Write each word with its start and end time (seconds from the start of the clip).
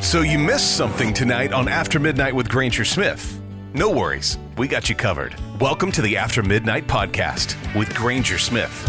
So 0.00 0.22
you 0.22 0.38
missed 0.38 0.76
something 0.76 1.12
tonight 1.12 1.52
on 1.52 1.68
After 1.68 1.98
Midnight 1.98 2.34
with 2.34 2.48
Granger 2.48 2.84
Smith. 2.84 3.40
No 3.74 3.90
worries, 3.90 4.38
we 4.56 4.68
got 4.68 4.88
you 4.88 4.94
covered. 4.94 5.34
Welcome 5.60 5.92
to 5.92 6.02
the 6.02 6.16
After 6.16 6.42
Midnight 6.42 6.86
podcast 6.86 7.56
with 7.78 7.94
Granger 7.94 8.38
Smith. 8.38 8.88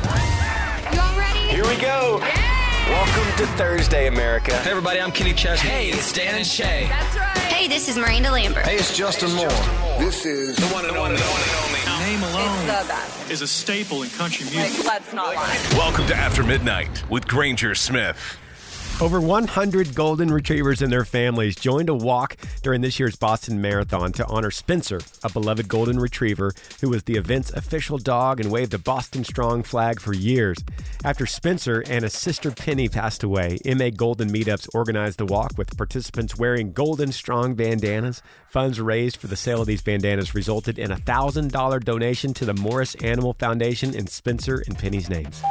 You 0.93 0.99
all 0.99 1.17
ready? 1.17 1.39
Here 1.39 1.65
we 1.67 1.75
go. 1.81 2.19
Welcome 2.21 3.37
to 3.37 3.47
Thursday, 3.57 4.07
America. 4.07 4.55
Hey, 4.57 4.69
everybody, 4.71 5.01
I'm 5.01 5.11
Kenny 5.11 5.33
Chesney. 5.33 5.69
Hey, 5.69 5.89
it's 5.89 6.13
Dan 6.13 6.35
and 6.35 6.45
Shay. 6.45 6.87
That's 6.89 7.15
right. 7.17 7.37
Hey, 7.37 7.67
this 7.67 7.89
is 7.89 7.97
Miranda 7.97 8.31
Lambert. 8.31 8.65
Hey, 8.65 8.75
it's 8.75 8.95
Justin 8.95 9.33
Moore. 9.33 9.49
This 9.99 10.25
is 10.25 10.55
the 10.55 10.67
one 10.67 10.85
and 10.85 10.95
only. 10.95 11.15
Name 11.99 12.23
alone 12.23 12.61
the 12.67 12.85
best. 12.87 13.29
is 13.29 13.41
a 13.41 13.47
staple 13.47 14.03
in 14.03 14.09
country 14.11 14.45
music. 14.49 14.85
Like, 14.85 14.87
let's 14.87 15.13
not 15.13 15.35
lie. 15.35 15.59
Welcome 15.73 16.07
to 16.07 16.15
After 16.15 16.43
Midnight 16.43 17.03
with 17.09 17.27
Granger 17.27 17.75
Smith. 17.75 18.37
Over 18.99 19.21
100 19.21 19.93
golden 19.93 20.31
retrievers 20.31 20.81
and 20.81 20.91
their 20.91 21.05
families 21.05 21.55
joined 21.55 21.87
a 21.87 21.93
walk 21.93 22.35
during 22.63 22.81
this 22.81 22.99
year's 22.99 23.15
Boston 23.15 23.61
Marathon 23.61 24.11
to 24.13 24.25
honor 24.25 24.49
Spencer, 24.49 24.99
a 25.23 25.29
beloved 25.29 25.67
golden 25.67 25.99
retriever 25.99 26.51
who 26.81 26.89
was 26.89 27.03
the 27.03 27.15
event's 27.15 27.51
official 27.51 27.99
dog 27.99 28.39
and 28.39 28.51
waved 28.51 28.73
a 28.73 28.79
Boston 28.79 29.23
Strong 29.23 29.63
flag 29.63 29.99
for 29.99 30.15
years. 30.15 30.57
After 31.05 31.27
Spencer 31.27 31.83
and 31.87 32.05
his 32.05 32.13
sister 32.13 32.49
Penny 32.49 32.89
passed 32.89 33.21
away, 33.21 33.59
MA 33.65 33.91
Golden 33.95 34.31
Meetups 34.31 34.67
organized 34.73 35.19
the 35.19 35.27
walk 35.27 35.51
with 35.59 35.77
participants 35.77 36.35
wearing 36.35 36.71
Golden 36.71 37.11
Strong 37.11 37.53
bandanas. 37.53 38.23
Funds 38.49 38.81
raised 38.81 39.17
for 39.17 39.27
the 39.27 39.35
sale 39.35 39.61
of 39.61 39.67
these 39.67 39.83
bandanas 39.83 40.33
resulted 40.33 40.79
in 40.79 40.89
a 40.89 40.97
$1,000 40.97 41.83
donation 41.83 42.33
to 42.33 42.45
the 42.45 42.55
Morris 42.55 42.95
Animal 42.95 43.33
Foundation 43.33 43.93
in 43.93 44.07
Spencer 44.07 44.63
and 44.65 44.75
Penny's 44.75 45.07
names. 45.07 45.43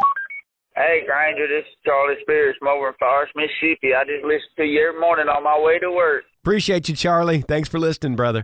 Hey, 0.76 1.06
Granger, 1.06 1.48
this 1.48 1.64
is 1.64 1.76
Charlie 1.87 2.16
Spears 2.20 2.54
from 2.59 2.69
over 2.69 2.88
in 2.88 2.94
Forest, 2.98 3.32
Mississippi. 3.34 3.94
I 3.94 4.04
just 4.04 4.22
listen 4.22 4.47
to 4.59 4.64
you 4.64 4.88
every 4.88 5.00
morning 5.00 5.26
on 5.26 5.42
my 5.42 5.59
way 5.59 5.78
to 5.78 5.91
work. 5.91 6.25
Appreciate 6.42 6.91
you, 6.91 6.94
Charlie. 6.94 7.41
Thanks 7.41 7.66
for 7.66 7.78
listening, 7.78 8.14
brother. 8.14 8.42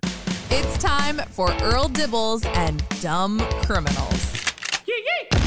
It's 0.49 0.79
time 0.79 1.19
for 1.29 1.53
Earl 1.61 1.91
Dibbles 1.91 2.47
and 2.57 2.83
Dumb 3.03 3.39
Criminals. 3.67 4.32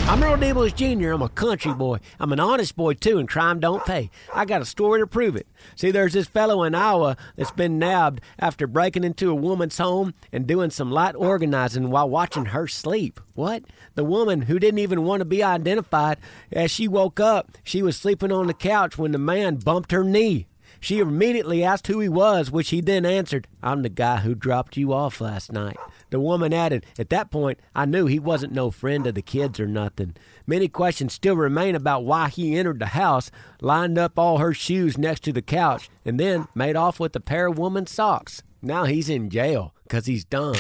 I'm 0.08 0.22
Earl 0.24 0.38
Dibbles 0.38 0.76
Jr. 0.76 1.12
I'm 1.12 1.24
a 1.24 1.30
country 1.30 1.74
boy. 1.74 1.98
I'm 2.20 2.32
an 2.32 2.40
honest 2.40 2.76
boy, 2.76 2.94
too, 2.94 3.18
and 3.18 3.28
crime 3.28 3.60
don't 3.60 3.84
pay. 3.84 4.12
I 4.34 4.46
got 4.46 4.62
a 4.62 4.66
story 4.66 5.00
to 5.00 5.08
prove 5.08 5.36
it. 5.36 5.48
See, 5.76 5.90
there's 5.90 6.14
this 6.14 6.28
fellow 6.28 6.64
in 6.64 6.76
Iowa 6.76 7.18
that's 7.36 7.52
been 7.52 7.80
nabbed 7.80 8.22
after 8.38 8.68
breaking 8.68 9.04
into 9.04 9.32
a 9.32 9.36
woman's 9.36 9.80
home 9.80 10.14
and 10.32 10.46
doing 10.46 10.70
some 10.70 10.92
light 10.92 11.16
organizing 11.16 11.90
while 11.90 12.08
watching 12.08 12.46
her 12.46 12.68
sleep. 12.68 13.20
What? 13.34 13.64
The 13.96 14.04
woman 14.04 14.44
who 14.44 14.60
didn't 14.60 14.80
even 14.80 15.04
want 15.04 15.22
to 15.22 15.26
be 15.26 15.44
identified, 15.44 16.20
as 16.52 16.70
she 16.70 16.88
woke 16.88 17.20
up, 17.20 17.50
she 17.64 17.82
was 17.82 17.98
sleeping 17.98 18.32
on 18.32 18.46
the 18.46 18.54
couch 18.54 18.98
when 19.00 19.12
the 19.12 19.18
man 19.18 19.56
bumped 19.56 19.92
her 19.92 20.04
knee. 20.04 20.46
She 20.80 21.00
immediately 21.00 21.64
asked 21.64 21.88
who 21.88 22.00
he 22.00 22.10
was, 22.10 22.52
which 22.52 22.70
he 22.70 22.80
then 22.80 23.06
answered, 23.06 23.48
I'm 23.64 23.82
the 23.82 23.90
guy 23.90 24.18
who 24.18 24.36
dropped 24.36 24.78
you 24.78 24.94
off 24.94 25.20
last 25.20 25.52
night. 25.52 25.78
The 26.16 26.22
woman 26.22 26.54
added, 26.54 26.86
At 26.98 27.10
that 27.10 27.30
point, 27.30 27.60
I 27.76 27.84
knew 27.84 28.06
he 28.06 28.20
wasn't 28.20 28.54
no 28.54 28.72
friend 28.72 29.06
of 29.06 29.16
the 29.16 29.22
kids 29.22 29.60
or 29.60 29.68
nothing. 29.68 30.16
Many 30.48 30.70
questions 30.70 31.12
still 31.12 31.36
remain 31.36 31.76
about 31.76 32.06
why 32.06 32.30
he 32.30 32.58
entered 32.58 32.80
the 32.80 32.86
house, 32.86 33.32
lined 33.60 33.98
up 33.98 34.18
all 34.18 34.38
her 34.38 34.54
shoes 34.54 34.98
next 34.98 35.26
to 35.26 35.34
the 35.34 35.42
couch, 35.42 35.90
and 36.06 36.18
then 36.18 36.48
made 36.56 36.78
off 36.78 37.02
with 37.02 37.14
a 37.18 37.20
pair 37.20 37.48
of 37.48 37.58
woman's 37.58 37.92
socks. 37.92 38.44
Now 38.62 38.86
he's 38.86 39.10
in 39.10 39.30
jail 39.30 39.74
because 39.84 40.06
he's 40.06 40.24
dumb. 40.24 40.56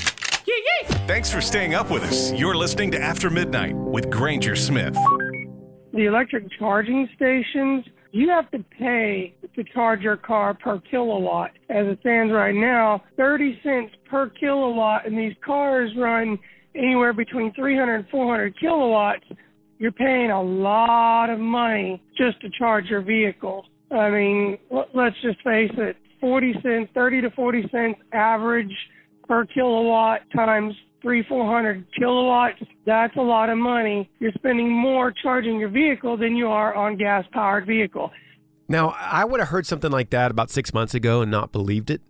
Thanks 1.07 1.31
for 1.31 1.39
staying 1.39 1.73
up 1.73 1.89
with 1.89 2.03
us. 2.03 2.33
You're 2.33 2.55
listening 2.55 2.91
to 2.91 3.01
After 3.01 3.29
Midnight 3.29 3.77
with 3.77 4.09
Granger 4.09 4.57
Smith. 4.57 4.97
The 5.93 6.03
electric 6.05 6.51
charging 6.59 7.07
stations, 7.16 7.85
you 8.16 8.30
have 8.30 8.50
to 8.52 8.59
pay 8.80 9.36
to 9.56 9.64
charge 9.74 10.00
your 10.00 10.16
car 10.16 10.53
per 10.53 10.80
kilowatt. 10.90 11.52
As 11.70 11.86
it 11.86 12.00
stands 12.00 12.31
right 12.31 12.56
now, 12.56 13.03
30 13.18 13.59
cents 13.62 13.92
per 14.09 14.30
kilowatt, 14.30 15.06
and 15.06 15.18
these 15.18 15.34
cars 15.46 15.92
run 15.98 16.40
anywhere 16.74 17.12
between 17.12 17.53
300 17.53 17.94
and 17.94 18.08
400 18.08 18.58
kilowatts. 18.58 19.26
You're 19.80 19.92
paying 19.92 20.31
a 20.31 20.42
lot 20.42 21.30
of 21.30 21.40
money 21.40 22.02
just 22.18 22.40
to 22.40 22.48
charge 22.58 22.86
your 22.86 23.02
vehicle. 23.02 23.66
I 23.92 24.09
mean, 24.09 24.59
let's 24.72 25.16
just 25.22 25.44
face 25.44 25.72
it, 25.78 25.97
40 26.22 26.53
cents, 26.64 26.90
30 26.94 27.20
to 27.20 27.32
40 27.32 27.64
cents 27.70 28.00
average 28.14 28.72
per 29.28 29.46
kilowatt 29.46 30.22
times 30.34 30.74
three, 31.05 31.23
four 31.29 31.45
hundred 31.45 31.85
kilowatts, 31.97 32.63
that's 32.83 33.16
a 33.16 33.21
lot 33.21 33.49
of 33.49 33.59
money. 33.59 34.09
You're 34.19 34.31
spending 34.31 34.71
more 34.71 35.11
charging 35.11 35.59
your 35.59 35.69
vehicle 35.69 36.17
than 36.17 36.35
you 36.35 36.47
are 36.47 36.73
on 36.73 36.97
gas 36.97 37.23
powered 37.31 37.67
vehicle. 37.67 38.09
Now, 38.67 38.95
I 38.99 39.23
would 39.23 39.39
have 39.39 39.49
heard 39.49 39.67
something 39.67 39.91
like 39.91 40.09
that 40.09 40.31
about 40.31 40.49
six 40.49 40.73
months 40.73 40.95
ago 40.95 41.21
and 41.21 41.29
not 41.29 41.51
believed 41.51 41.91
it. 41.91 42.01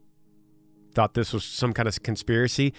Thought 0.93 1.13
this 1.13 1.33
was 1.33 1.43
some 1.43 1.73
kind 1.73 1.89
of 1.89 2.01
conspiracy. 2.03 2.73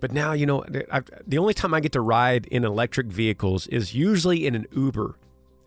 But 0.00 0.10
now, 0.10 0.32
you 0.32 0.44
know, 0.44 0.64
I've, 0.90 1.08
the 1.24 1.38
only 1.38 1.54
time 1.54 1.72
I 1.72 1.78
get 1.78 1.92
to 1.92 2.00
ride 2.00 2.46
in 2.46 2.64
electric 2.64 3.06
vehicles 3.06 3.68
is 3.68 3.94
usually 3.94 4.48
in 4.48 4.56
an 4.56 4.66
Uber. 4.72 5.16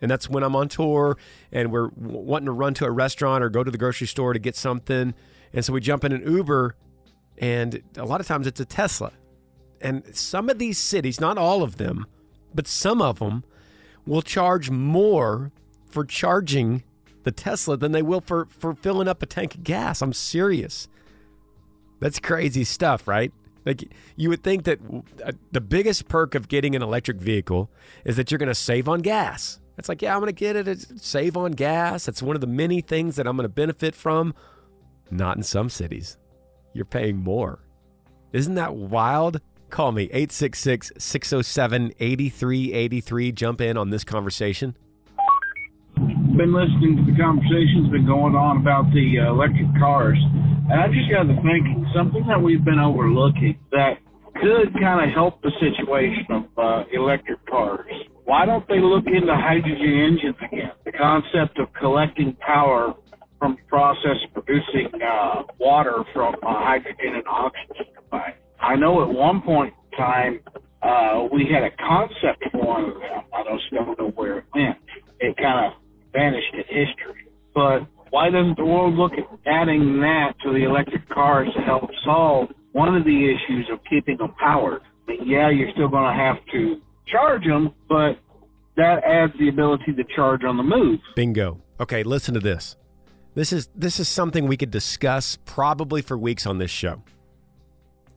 And 0.02 0.10
that's 0.10 0.28
when 0.28 0.42
I'm 0.42 0.54
on 0.54 0.68
tour 0.68 1.16
and 1.50 1.72
we're 1.72 1.88
wanting 1.96 2.46
to 2.46 2.52
run 2.52 2.74
to 2.74 2.84
a 2.84 2.90
restaurant 2.90 3.42
or 3.42 3.48
go 3.48 3.64
to 3.64 3.70
the 3.70 3.78
grocery 3.78 4.06
store 4.06 4.34
to 4.34 4.38
get 4.38 4.54
something. 4.54 5.14
And 5.54 5.64
so 5.64 5.72
we 5.72 5.80
jump 5.80 6.04
in 6.04 6.12
an 6.12 6.30
Uber, 6.30 6.76
and 7.38 7.80
a 7.96 8.04
lot 8.04 8.20
of 8.20 8.26
times 8.26 8.46
it's 8.46 8.60
a 8.60 8.64
Tesla. 8.66 9.12
And 9.80 10.16
some 10.16 10.48
of 10.48 10.58
these 10.58 10.78
cities, 10.78 11.20
not 11.20 11.38
all 11.38 11.62
of 11.62 11.76
them, 11.76 12.06
but 12.54 12.66
some 12.66 13.02
of 13.02 13.18
them 13.18 13.44
will 14.06 14.22
charge 14.22 14.70
more 14.70 15.50
for 15.88 16.04
charging 16.04 16.82
the 17.24 17.32
Tesla 17.32 17.76
than 17.76 17.92
they 17.92 18.02
will 18.02 18.20
for, 18.20 18.46
for 18.46 18.74
filling 18.74 19.08
up 19.08 19.22
a 19.22 19.26
tank 19.26 19.54
of 19.54 19.64
gas. 19.64 20.02
I'm 20.02 20.12
serious. 20.12 20.88
That's 22.00 22.18
crazy 22.18 22.64
stuff, 22.64 23.08
right? 23.08 23.32
Like 23.64 23.84
you 24.16 24.28
would 24.28 24.42
think 24.42 24.64
that 24.64 24.78
uh, 25.24 25.32
the 25.52 25.60
biggest 25.60 26.08
perk 26.08 26.34
of 26.34 26.48
getting 26.48 26.76
an 26.76 26.82
electric 26.82 27.16
vehicle 27.18 27.70
is 28.04 28.16
that 28.16 28.30
you're 28.30 28.38
going 28.38 28.48
to 28.48 28.54
save 28.54 28.88
on 28.88 29.00
gas. 29.00 29.58
It's 29.78 29.88
like, 29.88 30.02
yeah, 30.02 30.14
I'm 30.14 30.20
going 30.20 30.28
to 30.28 30.32
get 30.32 30.54
it, 30.54 31.00
save 31.00 31.36
on 31.36 31.52
gas. 31.52 32.04
That's 32.04 32.22
one 32.22 32.36
of 32.36 32.40
the 32.40 32.46
many 32.46 32.80
things 32.80 33.16
that 33.16 33.26
I'm 33.26 33.36
going 33.36 33.44
to 33.44 33.52
benefit 33.52 33.94
from. 33.94 34.34
Not 35.10 35.36
in 35.36 35.42
some 35.42 35.68
cities. 35.70 36.16
you're 36.74 36.84
paying 36.84 37.16
more. 37.16 37.60
Isn't 38.32 38.56
that 38.56 38.74
wild? 38.74 39.40
Call 39.74 39.90
me 39.90 40.04
866 40.04 40.92
607 40.98 41.94
8383. 41.98 43.32
Jump 43.32 43.60
in 43.60 43.76
on 43.76 43.90
this 43.90 44.04
conversation. 44.04 44.76
Been 45.98 46.54
listening 46.54 47.02
to 47.02 47.10
the 47.10 47.18
conversations 47.18 47.90
been 47.90 48.06
going 48.06 48.38
on 48.38 48.58
about 48.58 48.86
the 48.94 49.18
uh, 49.18 49.34
electric 49.34 49.66
cars, 49.76 50.14
and 50.70 50.78
I 50.78 50.86
just 50.86 51.10
got 51.10 51.26
to 51.26 51.34
thinking 51.42 51.90
something 51.90 52.22
that 52.28 52.38
we've 52.38 52.64
been 52.64 52.78
overlooking 52.78 53.58
that 53.72 53.98
could 54.38 54.70
kind 54.78 55.02
of 55.02 55.12
help 55.12 55.42
the 55.42 55.50
situation 55.58 56.30
of 56.30 56.46
uh, 56.54 56.84
electric 56.94 57.44
cars. 57.50 57.90
Why 58.26 58.46
don't 58.46 58.62
they 58.68 58.78
look 58.78 59.10
into 59.10 59.34
hydrogen 59.34 59.90
engines 60.06 60.38
again? 60.38 60.70
The 60.84 60.92
concept 60.92 61.58
of 61.58 61.66
collecting 61.74 62.36
power 62.38 62.94
from 63.40 63.58
the 63.58 63.66
process 63.66 64.22
producing 64.32 64.86
uh, 65.02 65.42
water 65.58 66.04
from 66.14 66.34
uh, 66.46 66.62
hydrogen 66.62 67.18
and 67.18 67.26
oxygen. 67.26 67.90
I 68.64 68.76
know 68.76 69.02
at 69.02 69.08
one 69.08 69.42
point 69.42 69.74
in 69.92 69.98
time 69.98 70.40
uh, 70.82 71.28
we 71.30 71.46
had 71.52 71.64
a 71.64 71.70
concept 71.76 72.44
for 72.50 72.64
one 72.64 72.84
of 72.84 72.94
them. 72.94 73.22
I 73.32 73.42
just 73.42 73.70
don't 73.72 73.98
know 73.98 74.08
where 74.14 74.38
it 74.38 74.44
went. 74.54 74.76
It 75.20 75.36
kind 75.36 75.66
of 75.66 75.72
vanished 76.12 76.54
in 76.54 76.60
history. 76.60 77.28
But 77.54 77.86
why 78.10 78.30
doesn't 78.30 78.56
the 78.56 78.64
world 78.64 78.94
look 78.94 79.12
at 79.12 79.24
adding 79.46 80.00
that 80.00 80.34
to 80.44 80.52
the 80.52 80.64
electric 80.64 81.08
cars 81.10 81.48
to 81.54 81.60
help 81.62 81.90
solve 82.04 82.48
one 82.72 82.94
of 82.94 83.04
the 83.04 83.34
issues 83.34 83.68
of 83.70 83.80
keeping 83.88 84.16
them 84.16 84.34
powered? 84.40 84.80
Yeah, 85.08 85.50
you're 85.50 85.70
still 85.72 85.88
going 85.88 86.10
to 86.10 86.18
have 86.18 86.36
to 86.52 86.80
charge 87.06 87.44
them, 87.44 87.74
but 87.88 88.18
that 88.76 89.04
adds 89.04 89.32
the 89.38 89.48
ability 89.48 89.92
to 89.92 90.04
charge 90.16 90.42
on 90.44 90.56
the 90.56 90.62
move. 90.62 91.00
Bingo. 91.14 91.60
Okay, 91.78 92.02
listen 92.02 92.34
to 92.34 92.40
this. 92.40 92.76
This 93.34 93.52
is 93.52 93.68
this 93.74 93.98
is 93.98 94.08
something 94.08 94.46
we 94.46 94.56
could 94.56 94.70
discuss 94.70 95.38
probably 95.44 96.02
for 96.02 96.16
weeks 96.16 96.46
on 96.46 96.58
this 96.58 96.70
show. 96.70 97.02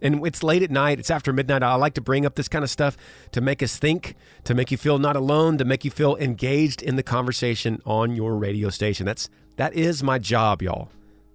And 0.01 0.25
it's 0.25 0.43
late 0.43 0.61
at 0.61 0.71
night, 0.71 0.99
it's 0.99 1.09
after 1.09 1.33
midnight. 1.33 1.63
I 1.63 1.73
like 1.75 1.95
to 1.95 2.01
bring 2.01 2.25
up 2.25 2.35
this 2.35 2.47
kind 2.47 2.63
of 2.63 2.69
stuff 2.69 2.97
to 3.31 3.41
make 3.41 3.63
us 3.63 3.77
think, 3.77 4.15
to 4.43 4.53
make 4.53 4.71
you 4.71 4.77
feel 4.77 4.99
not 4.99 5.15
alone, 5.15 5.57
to 5.57 5.65
make 5.65 5.83
you 5.83 5.91
feel 5.91 6.15
engaged 6.17 6.81
in 6.81 6.95
the 6.95 7.03
conversation 7.03 7.81
on 7.85 8.15
your 8.15 8.35
radio 8.35 8.69
station. 8.69 9.05
That's 9.05 9.29
that 9.55 9.73
is 9.73 10.03
my 10.03 10.19
job, 10.19 10.61
y'all. 10.61 10.89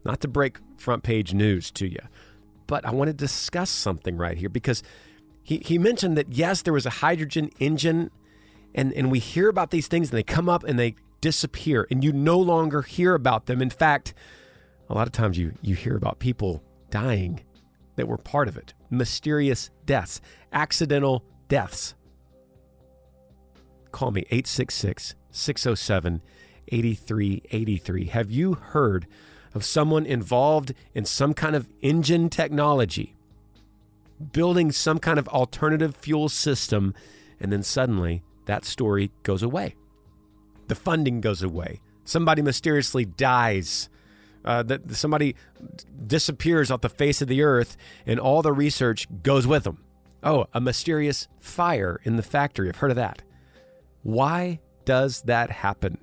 Not 0.04 0.20
to 0.20 0.28
break 0.28 0.58
front 0.76 1.02
page 1.02 1.34
news 1.34 1.70
to 1.72 1.86
you. 1.86 2.00
But 2.66 2.86
I 2.86 2.92
want 2.92 3.08
to 3.08 3.12
discuss 3.12 3.70
something 3.70 4.16
right 4.16 4.38
here 4.38 4.48
because 4.48 4.82
he, 5.42 5.58
he 5.58 5.76
mentioned 5.76 6.16
that 6.16 6.32
yes, 6.32 6.62
there 6.62 6.72
was 6.72 6.86
a 6.86 6.90
hydrogen 6.90 7.50
engine 7.58 8.10
and, 8.74 8.92
and 8.92 9.10
we 9.10 9.18
hear 9.18 9.48
about 9.48 9.70
these 9.70 9.88
things 9.88 10.10
and 10.10 10.18
they 10.18 10.22
come 10.22 10.48
up 10.48 10.64
and 10.64 10.78
they 10.78 10.94
disappear 11.20 11.86
and 11.90 12.02
you 12.02 12.12
no 12.12 12.38
longer 12.38 12.82
hear 12.82 13.14
about 13.14 13.46
them. 13.46 13.60
In 13.60 13.70
fact, 13.70 14.14
a 14.88 14.94
lot 14.94 15.06
of 15.06 15.12
times 15.12 15.36
you, 15.36 15.54
you 15.60 15.74
hear 15.74 15.96
about 15.96 16.18
people 16.18 16.62
dying 16.90 17.42
that 17.96 18.08
were 18.08 18.18
part 18.18 18.48
of 18.48 18.56
it 18.56 18.74
mysterious 18.90 19.70
deaths, 19.86 20.20
accidental 20.52 21.24
deaths. 21.48 21.94
Call 23.90 24.10
me 24.10 24.22
866 24.30 25.14
607 25.30 26.22
8383. 26.68 28.06
Have 28.06 28.30
you 28.30 28.54
heard 28.54 29.06
of 29.54 29.64
someone 29.64 30.06
involved 30.06 30.72
in 30.94 31.04
some 31.04 31.34
kind 31.34 31.54
of 31.54 31.68
engine 31.82 32.30
technology, 32.30 33.14
building 34.32 34.72
some 34.72 34.98
kind 34.98 35.18
of 35.18 35.28
alternative 35.28 35.96
fuel 35.96 36.28
system, 36.28 36.94
and 37.40 37.52
then 37.52 37.62
suddenly 37.62 38.22
that 38.46 38.64
story 38.64 39.10
goes 39.22 39.42
away? 39.42 39.74
The 40.68 40.74
funding 40.74 41.20
goes 41.20 41.42
away. 41.42 41.80
Somebody 42.04 42.42
mysteriously 42.42 43.04
dies 43.04 43.88
uh, 44.44 44.62
that 44.64 44.94
somebody 44.94 45.36
disappears 46.06 46.70
off 46.70 46.80
the 46.80 46.88
face 46.88 47.22
of 47.22 47.28
the 47.28 47.42
earth 47.42 47.76
and 48.06 48.18
all 48.18 48.42
the 48.42 48.52
research 48.52 49.06
goes 49.22 49.46
with 49.46 49.64
them. 49.64 49.78
Oh, 50.22 50.46
a 50.52 50.60
mysterious 50.60 51.28
fire 51.40 52.00
in 52.04 52.16
the 52.16 52.22
factory. 52.22 52.68
I've 52.68 52.76
heard 52.76 52.90
of 52.90 52.96
that. 52.96 53.22
Why 54.02 54.60
does 54.84 55.22
that 55.22 55.50
happen? 55.50 55.98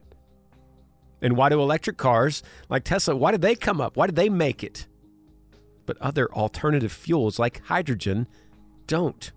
And 1.21 1.35
why 1.35 1.49
do 1.49 1.61
electric 1.61 1.97
cars 1.97 2.43
like 2.69 2.83
Tesla, 2.83 3.15
why 3.15 3.31
did 3.31 3.41
they 3.41 3.55
come 3.55 3.81
up? 3.81 3.97
Why 3.97 4.05
did 4.05 4.15
they 4.15 4.29
make 4.29 4.63
it? 4.63 4.87
But 5.85 5.97
other 5.97 6.31
alternative 6.31 6.91
fuels 6.91 7.39
like 7.39 7.65
hydrogen 7.65 8.27
don't. 8.87 9.31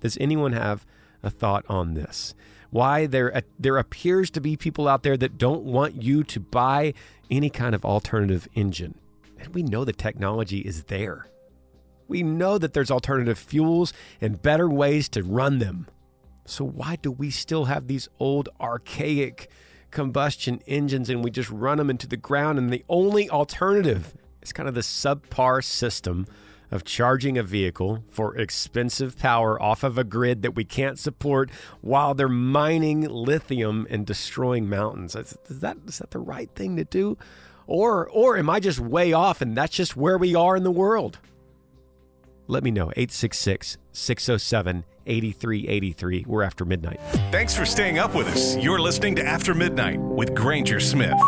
Does 0.00 0.16
anyone 0.20 0.52
have 0.52 0.86
a 1.22 1.30
thought 1.30 1.64
on 1.68 1.94
this? 1.94 2.34
Why 2.70 3.06
there 3.06 3.36
uh, 3.36 3.40
there 3.58 3.78
appears 3.78 4.30
to 4.30 4.40
be 4.40 4.56
people 4.56 4.88
out 4.88 5.02
there 5.02 5.16
that 5.16 5.38
don't 5.38 5.64
want 5.64 6.02
you 6.02 6.22
to 6.24 6.40
buy 6.40 6.94
any 7.30 7.50
kind 7.50 7.74
of 7.74 7.84
alternative 7.84 8.48
engine. 8.54 8.94
And 9.38 9.54
we 9.54 9.62
know 9.62 9.84
the 9.84 9.92
technology 9.92 10.60
is 10.60 10.84
there. 10.84 11.26
We 12.08 12.22
know 12.22 12.58
that 12.58 12.72
there's 12.72 12.90
alternative 12.90 13.38
fuels 13.38 13.92
and 14.20 14.42
better 14.42 14.68
ways 14.68 15.08
to 15.10 15.22
run 15.22 15.58
them. 15.58 15.86
So, 16.44 16.64
why 16.64 16.96
do 16.96 17.12
we 17.12 17.30
still 17.30 17.66
have 17.66 17.86
these 17.86 18.08
old 18.18 18.48
archaic 18.60 19.48
combustion 19.90 20.60
engines 20.66 21.08
and 21.08 21.22
we 21.22 21.30
just 21.30 21.50
run 21.50 21.78
them 21.78 21.90
into 21.90 22.08
the 22.08 22.16
ground? 22.16 22.58
And 22.58 22.72
the 22.72 22.84
only 22.88 23.30
alternative 23.30 24.14
is 24.42 24.52
kind 24.52 24.68
of 24.68 24.74
the 24.74 24.80
subpar 24.80 25.62
system 25.62 26.26
of 26.70 26.84
charging 26.84 27.36
a 27.36 27.42
vehicle 27.42 28.04
for 28.10 28.36
expensive 28.36 29.18
power 29.18 29.60
off 29.60 29.82
of 29.82 29.98
a 29.98 30.04
grid 30.04 30.42
that 30.42 30.54
we 30.54 30.64
can't 30.64 30.98
support 30.98 31.50
while 31.80 32.14
they're 32.14 32.28
mining 32.28 33.02
lithium 33.02 33.86
and 33.90 34.06
destroying 34.06 34.68
mountains. 34.68 35.14
Is 35.14 35.36
that, 35.48 35.78
is 35.86 35.98
that 35.98 36.10
the 36.10 36.18
right 36.18 36.50
thing 36.54 36.76
to 36.76 36.84
do? 36.84 37.18
Or, 37.66 38.08
or 38.08 38.36
am 38.36 38.50
I 38.50 38.60
just 38.60 38.80
way 38.80 39.12
off 39.12 39.40
and 39.40 39.56
that's 39.56 39.74
just 39.74 39.96
where 39.96 40.18
we 40.18 40.34
are 40.34 40.56
in 40.56 40.62
the 40.62 40.70
world? 40.70 41.18
Let 42.46 42.64
me 42.64 42.70
know. 42.72 42.90
866 42.96 43.78
607 43.92 44.84
8383. 45.06 46.24
We're 46.26 46.42
after 46.42 46.64
midnight. 46.64 47.00
Thanks 47.30 47.54
for 47.54 47.64
staying 47.64 47.98
up 47.98 48.14
with 48.14 48.26
us. 48.28 48.56
You're 48.56 48.80
listening 48.80 49.14
to 49.16 49.26
After 49.26 49.54
Midnight 49.54 50.00
with 50.00 50.34
Granger 50.34 50.80
Smith. 50.80 51.18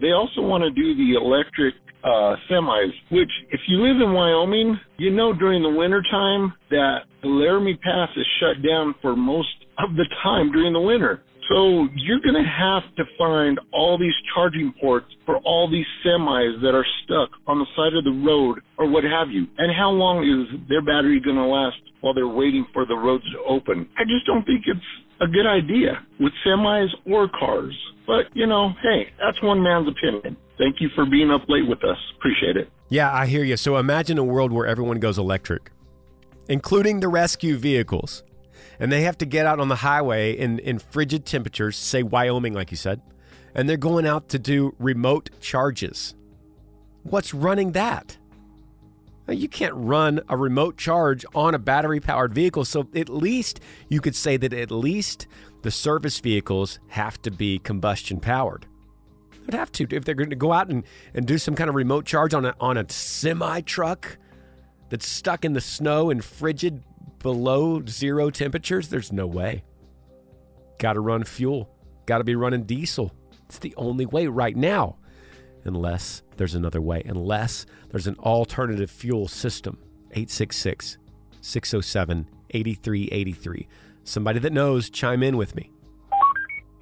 They 0.00 0.12
also 0.12 0.40
want 0.40 0.62
to 0.64 0.70
do 0.70 0.94
the 0.94 1.14
electric 1.14 1.74
uh, 2.04 2.36
semis, 2.50 2.92
which 3.10 3.30
if 3.50 3.60
you 3.68 3.78
live 3.78 4.00
in 4.00 4.12
Wyoming, 4.12 4.78
you 4.96 5.10
know 5.10 5.32
during 5.32 5.62
the 5.62 5.70
wintertime 5.70 6.52
that 6.70 7.00
the 7.22 7.28
Laramie 7.28 7.76
Pass 7.76 8.08
is 8.16 8.26
shut 8.40 8.62
down 8.66 8.94
for 9.02 9.16
most 9.16 9.48
of 9.78 9.96
the 9.96 10.06
time 10.22 10.52
during 10.52 10.72
the 10.72 10.80
winter. 10.80 11.22
So 11.48 11.88
you're 11.96 12.20
going 12.20 12.38
to 12.38 12.46
have 12.46 12.84
to 12.94 13.04
find 13.18 13.58
all 13.72 13.98
these 13.98 14.14
charging 14.34 14.72
ports 14.80 15.06
for 15.26 15.38
all 15.38 15.68
these 15.68 15.86
semis 16.06 16.62
that 16.62 16.74
are 16.74 16.86
stuck 17.02 17.30
on 17.48 17.58
the 17.58 17.66
side 17.74 17.94
of 17.96 18.04
the 18.04 18.22
road 18.24 18.60
or 18.78 18.88
what 18.88 19.02
have 19.02 19.30
you. 19.30 19.46
And 19.58 19.74
how 19.76 19.90
long 19.90 20.22
is 20.22 20.46
their 20.68 20.80
battery 20.80 21.20
going 21.20 21.36
to 21.36 21.44
last 21.44 21.76
while 22.02 22.14
they're 22.14 22.28
waiting 22.28 22.66
for 22.72 22.86
the 22.86 22.94
roads 22.94 23.24
to 23.32 23.38
open? 23.48 23.88
I 23.98 24.04
just 24.04 24.26
don't 24.26 24.46
think 24.46 24.62
it's 24.66 24.80
a 25.20 25.26
good 25.26 25.46
idea 25.46 26.04
with 26.18 26.32
semis 26.46 26.88
or 27.06 27.28
cars. 27.28 27.76
But, 28.06 28.34
you 28.34 28.46
know, 28.46 28.70
hey, 28.82 29.12
that's 29.18 29.40
one 29.42 29.62
man's 29.62 29.88
opinion. 29.88 30.36
Thank 30.58 30.80
you 30.80 30.88
for 30.94 31.06
being 31.06 31.30
up 31.30 31.42
late 31.48 31.68
with 31.68 31.84
us. 31.84 31.98
Appreciate 32.16 32.56
it. 32.56 32.70
Yeah, 32.88 33.12
I 33.12 33.26
hear 33.26 33.44
you. 33.44 33.56
So 33.56 33.76
imagine 33.76 34.18
a 34.18 34.24
world 34.24 34.52
where 34.52 34.66
everyone 34.66 34.98
goes 34.98 35.18
electric, 35.18 35.70
including 36.48 37.00
the 37.00 37.08
rescue 37.08 37.56
vehicles. 37.56 38.24
And 38.78 38.90
they 38.90 39.02
have 39.02 39.18
to 39.18 39.26
get 39.26 39.46
out 39.46 39.60
on 39.60 39.68
the 39.68 39.76
highway 39.76 40.32
in, 40.32 40.58
in 40.58 40.78
frigid 40.78 41.26
temperatures, 41.26 41.76
say 41.76 42.02
Wyoming, 42.02 42.54
like 42.54 42.70
you 42.70 42.76
said, 42.76 43.00
and 43.54 43.68
they're 43.68 43.76
going 43.76 44.06
out 44.06 44.28
to 44.30 44.38
do 44.38 44.74
remote 44.78 45.30
charges. 45.40 46.14
What's 47.02 47.34
running 47.34 47.72
that? 47.72 48.16
You 49.30 49.48
can't 49.48 49.74
run 49.74 50.20
a 50.28 50.36
remote 50.36 50.76
charge 50.76 51.24
on 51.34 51.54
a 51.54 51.58
battery 51.58 52.00
powered 52.00 52.32
vehicle. 52.32 52.64
So 52.64 52.88
at 52.94 53.08
least 53.08 53.60
you 53.88 54.00
could 54.00 54.16
say 54.16 54.36
that 54.36 54.52
at 54.52 54.70
least 54.70 55.26
the 55.62 55.70
service 55.70 56.18
vehicles 56.18 56.78
have 56.88 57.20
to 57.22 57.30
be 57.30 57.58
combustion 57.58 58.18
powered 58.20 58.66
They'd 59.50 59.56
have 59.56 59.72
to 59.72 59.86
if 59.90 60.04
they're 60.04 60.14
going 60.14 60.30
to 60.30 60.36
go 60.36 60.52
out 60.52 60.68
and, 60.68 60.84
and 61.14 61.26
do 61.26 61.38
some 61.38 61.54
kind 61.54 61.68
of 61.68 61.74
remote 61.74 62.04
charge 62.04 62.34
on 62.34 62.44
a 62.44 62.54
on 62.60 62.76
a 62.76 62.88
semi 62.88 63.60
truck 63.62 64.18
that's 64.90 65.08
stuck 65.08 65.44
in 65.44 65.54
the 65.54 65.60
snow 65.60 66.10
and 66.10 66.24
frigid 66.24 66.82
below 67.18 67.84
zero 67.86 68.30
temperatures. 68.30 68.88
There's 68.88 69.12
no 69.12 69.26
way. 69.26 69.64
Got 70.78 70.94
to 70.94 71.00
run 71.00 71.24
fuel. 71.24 71.68
Got 72.06 72.18
to 72.18 72.24
be 72.24 72.34
running 72.34 72.64
diesel. 72.64 73.12
It's 73.46 73.58
the 73.58 73.74
only 73.76 74.06
way 74.06 74.26
right 74.26 74.56
now, 74.56 74.96
unless 75.64 76.22
there's 76.36 76.54
another 76.54 76.80
way. 76.80 77.02
Unless 77.04 77.66
there's 77.90 78.06
an 78.06 78.16
alternative 78.18 78.90
fuel 78.90 79.28
system. 79.28 79.78
866 80.12 80.98
607 81.40 82.26
8383. 82.50 83.68
Somebody 84.02 84.38
that 84.40 84.52
knows, 84.52 84.90
chime 84.90 85.22
in 85.22 85.36
with 85.36 85.54
me. 85.54 85.70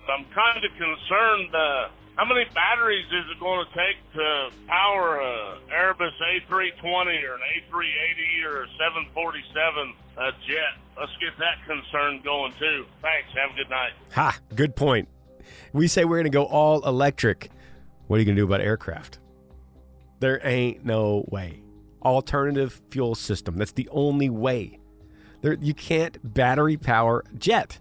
I'm 0.09 0.25
kind 0.35 0.65
of 0.65 0.71
concerned. 0.79 1.55
Uh 1.55 1.89
how 2.19 2.25
many 2.25 2.47
batteries 2.53 3.07
is 3.07 3.31
it 3.31 3.39
going 3.39 3.65
to 3.65 3.73
take 3.79 3.95
to 4.15 4.51
power 4.67 5.21
a 5.21 5.59
Airbus 5.71 6.11
A320 6.51 6.83
or 7.23 7.35
an 7.37 7.41
A380 7.71 8.45
or 8.45 8.65
a 8.65 8.67
747 8.77 9.95
uh, 10.19 10.33
jet? 10.45 10.83
Let's 10.99 11.13
get 11.21 11.39
that 11.39 11.65
concern 11.65 12.21
going 12.25 12.55
too. 12.59 12.87
Thanks. 13.03 13.29
Have 13.39 13.55
a 13.55 13.57
good 13.57 13.71
night. 13.71 13.93
Ha! 14.15 14.37
Good 14.57 14.75
point. 14.75 15.09
We 15.73 15.87
say 15.87 16.05
we're 16.05 16.17
going 16.17 16.25
to 16.25 16.31
go 16.31 16.45
all 16.45 16.85
electric. 16.85 17.53
What 18.09 18.17
are 18.17 18.19
you 18.21 18.25
going 18.25 18.37
to 18.37 18.41
do 18.43 18.47
about 18.47 18.61
aircraft? 18.61 19.21
There 20.21 20.41
ain't 20.45 20.85
no 20.85 21.25
way. 21.29 21.63
alternative 22.03 22.81
fuel 22.91 23.15
system. 23.15 23.57
That's 23.57 23.73
the 23.73 23.89
only 23.91 24.31
way. 24.31 24.79
There, 25.43 25.55
you 25.61 25.75
can't 25.75 26.19
battery 26.35 26.77
power 26.77 27.25
jet. 27.37 27.79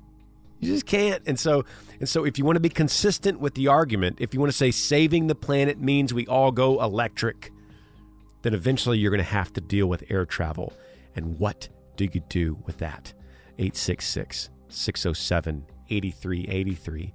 You 0.60 0.74
just 0.74 0.86
can't. 0.86 1.22
And 1.28 1.40
so, 1.40 1.66
and 2.00 2.10
so, 2.10 2.26
if 2.26 2.38
you 2.38 2.46
want 2.46 2.56
to 2.56 2.62
be 2.62 2.70
consistent 2.70 3.40
with 3.40 3.54
the 3.56 3.68
argument, 3.68 4.18
if 4.20 4.34
you 4.34 4.40
want 4.40 4.52
to 4.52 4.58
say 4.58 4.72
saving 4.72 5.28
the 5.28 5.36
planet 5.36 5.80
means 5.80 6.14
we 6.14 6.28
all 6.28 6.52
go 6.52 6.82
electric, 6.82 7.52
then 8.42 8.54
eventually 8.54 8.98
you're 8.98 9.12
going 9.12 9.20
to 9.20 9.24
have 9.24 9.54
to 9.54 9.62
deal 9.62 9.88
with 9.88 10.04
air 10.10 10.26
travel. 10.26 10.74
And 11.16 11.40
what 11.40 11.70
do 11.96 12.06
you 12.06 12.22
do 12.30 12.58
with 12.66 12.78
that? 12.80 13.14
866 13.60 14.50
607 14.70 15.66
8383. 15.90 17.14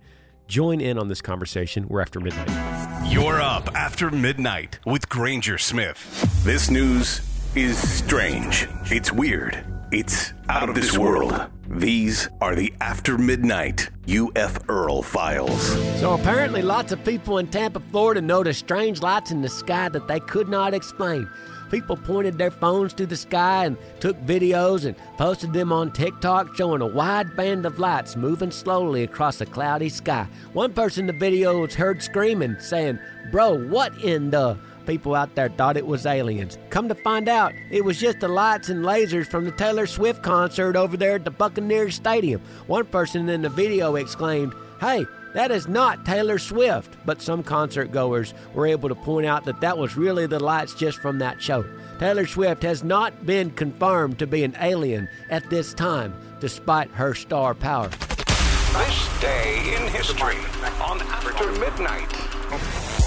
Join 0.52 0.82
in 0.82 0.98
on 0.98 1.08
this 1.08 1.22
conversation. 1.22 1.86
We're 1.88 2.02
after 2.02 2.20
midnight. 2.20 3.10
You're 3.10 3.40
up 3.40 3.74
after 3.74 4.10
midnight 4.10 4.80
with 4.84 5.08
Granger 5.08 5.56
Smith. 5.56 5.98
This 6.44 6.70
news 6.70 7.22
is 7.54 7.78
strange. 7.78 8.68
It's 8.90 9.10
weird. 9.10 9.64
It's 9.92 10.34
out 10.50 10.68
of 10.68 10.74
this 10.74 10.98
world. 10.98 11.46
These 11.70 12.28
are 12.42 12.54
the 12.54 12.70
After 12.82 13.16
Midnight 13.16 13.88
UF 14.06 14.68
Earl 14.68 15.00
files. 15.00 15.68
So 16.00 16.12
apparently, 16.12 16.60
lots 16.60 16.92
of 16.92 17.02
people 17.02 17.38
in 17.38 17.46
Tampa, 17.46 17.80
Florida 17.80 18.20
noticed 18.20 18.60
strange 18.60 19.00
lights 19.00 19.30
in 19.30 19.40
the 19.40 19.48
sky 19.48 19.88
that 19.88 20.06
they 20.06 20.20
could 20.20 20.50
not 20.50 20.74
explain. 20.74 21.30
People 21.72 21.96
pointed 21.96 22.36
their 22.36 22.50
phones 22.50 22.92
to 22.92 23.06
the 23.06 23.16
sky 23.16 23.64
and 23.64 23.78
took 23.98 24.20
videos 24.26 24.84
and 24.84 24.94
posted 25.16 25.54
them 25.54 25.72
on 25.72 25.90
TikTok 25.90 26.54
showing 26.54 26.82
a 26.82 26.86
wide 26.86 27.34
band 27.34 27.64
of 27.64 27.78
lights 27.78 28.14
moving 28.14 28.50
slowly 28.50 29.04
across 29.04 29.40
a 29.40 29.46
cloudy 29.46 29.88
sky. 29.88 30.28
One 30.52 30.74
person 30.74 31.04
in 31.04 31.06
the 31.06 31.18
video 31.18 31.62
was 31.62 31.74
heard 31.74 32.02
screaming, 32.02 32.56
saying, 32.60 32.98
Bro, 33.30 33.68
what 33.68 33.96
in 34.04 34.30
the. 34.30 34.58
People 34.84 35.14
out 35.14 35.34
there 35.34 35.48
thought 35.48 35.76
it 35.76 35.86
was 35.86 36.04
aliens. 36.04 36.58
Come 36.68 36.88
to 36.88 36.94
find 36.94 37.28
out, 37.28 37.54
it 37.70 37.84
was 37.84 37.98
just 37.98 38.20
the 38.20 38.28
lights 38.28 38.68
and 38.68 38.84
lasers 38.84 39.28
from 39.28 39.44
the 39.44 39.52
Taylor 39.52 39.86
Swift 39.86 40.22
concert 40.22 40.76
over 40.76 40.96
there 40.96 41.14
at 41.14 41.24
the 41.24 41.30
Buccaneers 41.30 41.94
Stadium. 41.94 42.42
One 42.66 42.84
person 42.84 43.28
in 43.30 43.40
the 43.42 43.48
video 43.48 43.94
exclaimed, 43.94 44.52
Hey, 44.80 45.06
that 45.34 45.50
is 45.50 45.68
not 45.68 46.04
Taylor 46.04 46.38
Swift. 46.38 46.96
But 47.04 47.22
some 47.22 47.42
concert 47.42 47.92
goers 47.92 48.34
were 48.54 48.66
able 48.66 48.88
to 48.88 48.94
point 48.94 49.26
out 49.26 49.44
that 49.44 49.60
that 49.60 49.78
was 49.78 49.96
really 49.96 50.26
the 50.26 50.40
lights 50.40 50.74
just 50.74 50.98
from 50.98 51.18
that 51.18 51.42
show. 51.42 51.64
Taylor 51.98 52.26
Swift 52.26 52.62
has 52.62 52.82
not 52.82 53.26
been 53.26 53.50
confirmed 53.50 54.18
to 54.18 54.26
be 54.26 54.44
an 54.44 54.56
alien 54.60 55.08
at 55.30 55.48
this 55.50 55.74
time, 55.74 56.14
despite 56.40 56.90
her 56.90 57.14
star 57.14 57.54
power. 57.54 57.88
This 57.88 59.20
day 59.20 59.76
in 59.76 59.86
history 59.92 60.36
on 60.80 61.00
After 61.02 61.52
Midnight. 61.60 62.12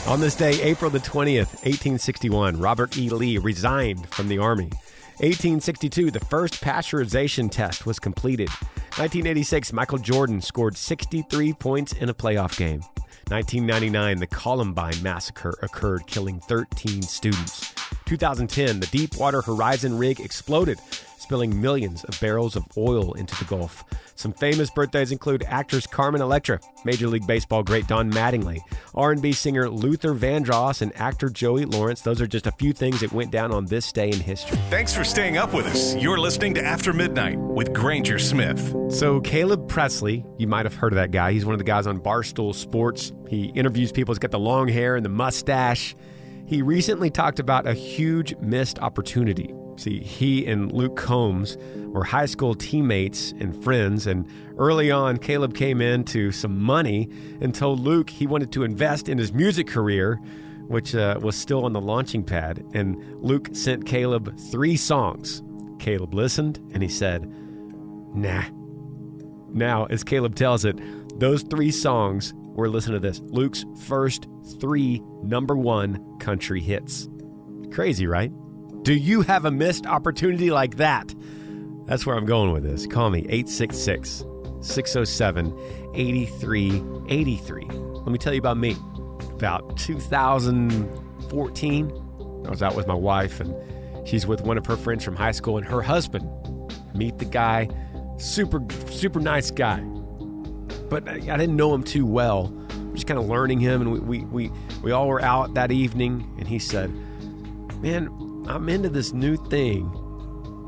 On 0.08 0.20
this 0.20 0.36
day, 0.36 0.62
April 0.62 0.92
the 0.92 1.00
20th, 1.00 1.54
1861, 1.66 2.60
Robert 2.60 2.96
E. 2.96 3.10
Lee 3.10 3.40
resigned 3.40 4.08
from 4.10 4.28
the 4.28 4.38
Army. 4.38 4.70
1862, 5.20 6.12
the 6.12 6.20
first 6.20 6.62
pasteurization 6.62 7.50
test 7.50 7.86
was 7.86 8.00
completed. 8.00 8.50
1986, 8.98 9.74
Michael 9.74 9.98
Jordan 9.98 10.40
scored 10.40 10.78
63 10.78 11.52
points 11.52 11.92
in 11.92 12.08
a 12.08 12.14
playoff 12.14 12.58
game. 12.58 12.80
1999, 13.28 14.20
the 14.20 14.28
Columbine 14.28 15.04
Massacre 15.04 15.54
occurred, 15.62 16.08
killing 16.08 16.40
13 16.40 17.02
students. 17.02 17.74
2010, 18.06 18.80
the 18.80 18.88
Deepwater 18.88 19.42
Horizon 19.42 19.98
rig 19.98 20.22
exploded, 20.22 20.80
spilling 21.26 21.60
millions 21.60 22.04
of 22.04 22.20
barrels 22.22 22.56
of 22.56 22.64
oil 22.78 23.14
into 23.14 23.36
the 23.40 23.46
Gulf. 23.46 23.84
Some 24.14 24.32
famous 24.32 24.70
birthdays 24.70 25.12
include 25.12 25.44
actress 25.48 25.88
Carmen 25.88 26.22
Electra, 26.22 26.60
Major 26.86 27.08
League 27.08 27.26
Baseball 27.26 27.64
great 27.64 27.88
Don 27.88 28.12
Mattingly, 28.12 28.60
R&B 28.94 29.32
singer 29.32 29.68
Luther 29.68 30.14
Vandross, 30.14 30.84
and 30.84 30.96
actor 30.96 31.30
Joey 31.30 31.66
Lawrence. 31.66 32.02
Those 32.02 32.22
are 32.22 32.28
just 32.28 32.46
a 32.46 32.52
few 32.52 32.74
things 32.74 33.00
that 33.00 33.12
went 33.12 33.32
down 33.32 33.52
on 33.52 33.66
this 33.66 33.92
day 33.92 34.10
in 34.10 34.20
history. 34.20 34.56
Thanks 34.70 34.94
for 34.94 35.04
staying 35.04 35.38
up 35.38 35.52
with 35.52 35.66
us. 35.66 35.96
You're 35.96 36.20
listening 36.20 36.54
to 36.54 36.64
After 36.64 36.94
Midnight 36.94 37.40
with 37.40 37.74
Granger 37.74 38.20
Smith. 38.20 38.76
So 38.90 39.20
Caleb 39.22 39.68
Pressley, 39.68 40.24
you 40.38 40.46
might 40.46 40.68
have 40.68 40.76
heard 40.76 40.94
of 40.94 40.98
that 40.98 41.10
guy. 41.10 41.32
He's 41.32 41.44
one 41.44 41.56
of 41.56 41.60
the 41.60 41.66
guys 41.66 41.88
on 41.88 42.00
Barstool 42.00 42.54
Sports. 42.54 43.12
He 43.28 43.46
interviews 43.46 43.92
people. 43.92 44.14
He's 44.14 44.20
got 44.20 44.30
the 44.30 44.40
long 44.40 44.68
hair 44.68 44.96
and 44.96 45.04
the 45.04 45.10
mustache. 45.10 45.96
He 46.46 46.62
recently 46.62 47.10
talked 47.10 47.40
about 47.40 47.66
a 47.66 47.74
huge 47.74 48.36
missed 48.38 48.78
opportunity. 48.78 49.52
See, 49.78 50.00
he 50.00 50.46
and 50.46 50.72
Luke 50.72 50.96
Combs 50.96 51.58
were 51.76 52.04
high 52.04 52.26
school 52.26 52.56
teammates 52.56 53.34
and 53.40 53.64
friends, 53.64 54.08
and 54.08 54.28
early 54.58 54.90
on, 54.90 55.18
Caleb 55.18 55.54
came 55.54 55.82
into 55.82 56.32
some 56.32 56.62
money 56.62 57.10
and 57.42 57.54
told 57.54 57.80
Luke 57.80 58.10
he 58.10 58.26
wanted 58.26 58.52
to 58.54 58.64
invest 58.64 59.10
in 59.10 59.18
his 59.18 59.34
music 59.34 59.68
career, 59.68 60.16
which 60.68 60.96
uh, 60.96 61.20
was 61.22 61.36
still 61.36 61.66
on 61.66 61.74
the 61.74 61.82
launching 61.82 62.24
pad. 62.24 62.66
And 62.74 63.22
Luke 63.22 63.50
sent 63.54 63.86
Caleb 63.86 64.38
three 64.52 64.78
songs. 64.78 65.44
Caleb 65.80 66.14
listened 66.14 66.60
and 66.74 66.82
he 66.82 66.90
said, 66.90 67.30
Nah. 68.16 68.46
Now, 69.52 69.86
as 69.86 70.04
Caleb 70.04 70.36
tells 70.36 70.66
it, 70.66 70.80
those 71.20 71.44
three 71.44 71.72
songs 71.72 72.34
were, 72.36 72.70
listen 72.70 72.94
to 72.94 73.00
this, 73.00 73.20
Luke's 73.26 73.66
first 73.86 74.28
three 74.60 75.02
number 75.22 75.56
one 75.56 76.18
country 76.20 76.62
hits. 76.62 77.10
Crazy, 77.72 78.08
right? 78.08 78.32
Do 78.86 78.94
you 78.94 79.24
have 79.24 79.44
a 79.46 79.52
missed 79.52 79.88
opportunity 79.88 80.52
like 80.52 80.78
that? 80.78 81.16
That's 81.86 82.06
where 82.06 82.16
I'm 82.16 82.28
going 82.28 82.52
with 82.52 82.62
this. 82.62 82.86
Call 82.86 83.10
me 83.10 83.22
866 83.22 84.24
607 84.62 85.92
8383. 85.96 87.66
Let 87.66 88.08
me 88.08 88.20
tell 88.20 88.32
you 88.32 88.38
about 88.38 88.58
me. 88.58 88.78
About 89.32 89.76
2014, 89.78 91.92
I 92.46 92.50
was 92.52 92.62
out 92.62 92.76
with 92.76 92.86
my 92.86 92.94
wife, 92.94 93.40
and 93.40 93.56
she's 94.08 94.28
with 94.28 94.42
one 94.42 94.56
of 94.56 94.68
her 94.68 94.78
friends 94.78 95.04
from 95.04 95.16
high 95.16 95.32
school 95.32 95.58
and 95.58 95.66
her 95.66 95.82
husband. 95.82 96.30
Meet 96.94 97.18
the 97.18 97.26
guy, 97.26 97.68
super, 98.18 98.62
super 98.92 99.20
nice 99.20 99.50
guy. 99.50 99.80
But 100.92 101.10
I 101.10 101.18
didn't 101.18 101.56
know 101.56 101.74
him 101.74 101.82
too 101.82 102.06
well. 102.06 102.54
Just 102.94 103.08
kind 103.08 103.20
of 103.20 103.26
learning 103.26 103.62
him, 103.62 103.82
and 103.82 103.94
we, 103.94 104.00
we, 104.00 104.20
we, 104.26 104.52
we 104.84 104.92
all 104.92 105.08
were 105.08 105.24
out 105.24 105.56
that 105.56 105.72
evening, 105.72 106.32
and 106.38 106.48
he 106.48 106.60
said, 106.60 106.94
Man, 107.82 108.10
I'm 108.48 108.70
into 108.70 108.90
this 108.90 109.14
new 109.14 109.38
thing, 109.38 109.90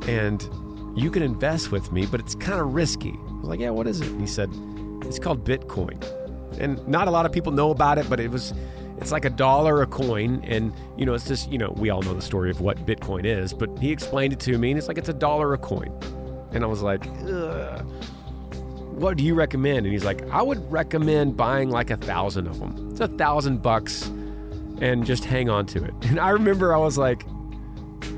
and 0.07 0.48
you 0.96 1.12
can 1.12 1.22
invest 1.22 1.72
with 1.72 1.91
me, 1.91 2.05
but 2.05 2.19
it's 2.19 2.36
kind 2.36 2.60
of 2.60 2.74
risky. 2.74 3.12
I 3.12 3.34
was 3.39 3.50
like, 3.50 3.60
Yeah, 3.60 3.69
what 3.69 3.88
is 3.88 4.01
it? 4.01 4.07
And 4.07 4.22
he 4.22 4.27
said, 4.27 4.50
It's 5.03 5.19
called 5.19 5.43
Bitcoin. 5.43 6.03
And 6.60 6.86
not 6.88 7.07
a 7.07 7.12
lot 7.12 7.25
of 7.25 7.31
people 7.31 7.51
know 7.51 7.72
about 7.72 7.98
it, 7.98 8.10
but 8.10 8.19
it 8.19 8.31
was 8.31 8.53
it's 8.98 9.12
like 9.12 9.25
a 9.25 9.29
dollar 9.29 9.81
a 9.81 9.88
coin 9.88 10.43
and 10.43 10.74
you 10.98 11.05
know 11.05 11.13
it's 11.13 11.27
just 11.27 11.51
you 11.51 11.57
know 11.57 11.74
we 11.77 11.89
all 11.89 12.01
know 12.01 12.13
the 12.13 12.22
story 12.22 12.50
of 12.50 12.62
what 12.62 12.86
bitcoin 12.86 13.25
is 13.25 13.53
but 13.53 13.69
he 13.79 13.91
explained 13.91 14.34
it 14.34 14.39
to 14.39 14.57
me 14.57 14.72
and 14.72 14.77
it's 14.77 14.88
like 14.88 14.98
it's 14.98 15.10
a 15.10 15.13
dollar 15.13 15.53
a 15.53 15.57
coin 15.57 15.91
and 16.51 16.63
i 16.63 16.67
was 16.67 16.81
like 16.81 17.05
Ugh. 17.27 17.86
what 18.96 19.17
do 19.17 19.24
you 19.24 19.36
recommend 19.36 19.86
and 19.86 19.93
he's 19.93 20.03
like 20.03 20.27
i 20.29 20.41
would 20.41 20.72
recommend 20.72 21.38
buying 21.38 21.69
like 21.69 21.91
a 21.91 21.98
thousand 21.98 22.48
of 22.48 22.60
them 22.60 22.89
it's 22.91 23.01
a 23.01 23.07
thousand 23.07 23.62
bucks 23.62 24.07
and 24.81 25.05
just 25.05 25.24
hang 25.25 25.50
on 25.50 25.65
to 25.67 25.84
it 25.84 25.93
and 26.03 26.19
i 26.19 26.29
remember 26.29 26.74
i 26.74 26.77
was 26.77 26.98
like 26.98 27.25